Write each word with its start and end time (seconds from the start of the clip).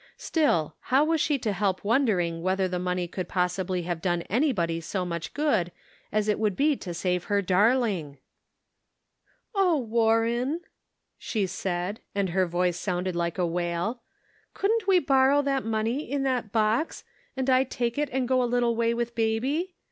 Still, 0.17 0.75
how 0.79 1.05
was 1.05 1.21
she 1.21 1.37
to 1.37 1.53
help 1.53 1.83
won 1.85 2.05
dering 2.05 2.41
whether 2.41 2.67
the 2.67 2.79
money 2.79 3.07
could 3.07 3.29
possibly 3.29 3.83
have 3.83 4.01
done 4.01 4.23
anybody 4.23 4.81
so 4.81 5.05
much 5.05 5.31
good 5.35 5.71
as 6.11 6.27
it 6.27 6.39
would 6.39 6.55
be 6.55 6.75
to 6.77 6.91
save 6.91 7.25
her 7.25 7.39
darling?" 7.39 8.17
Oh, 9.53 9.77
Warren!' 9.77 10.61
she 11.19 11.45
said, 11.45 11.99
and 12.15 12.29
her 12.29 12.47
voice 12.47 12.79
sounded 12.79 13.15
like 13.15 13.37
a 13.37 13.45
wail," 13.45 14.01
couldn't 14.55 14.87
we 14.87 14.97
borrow 14.97 15.43
that 15.43 15.65
money, 15.65 16.07
that 16.07 16.15
in 16.15 16.23
the 16.23 16.49
box, 16.51 17.03
and 17.37 17.47
I 17.47 17.63
take 17.63 17.99
it 17.99 18.09
and 18.11 18.27
go 18.27 18.41
a 18.41 18.45
little 18.49 18.75
way 18.75 18.95
with 18.95 19.13
baby 19.13 19.75